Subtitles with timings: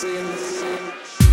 [0.00, 0.24] sin.
[0.38, 1.27] sin.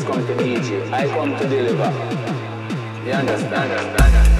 [0.00, 0.82] is going to teach you.
[0.92, 1.90] I come to deliver.
[3.04, 3.72] You understand?
[3.72, 4.39] understand, understand.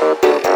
[0.00, 0.47] Música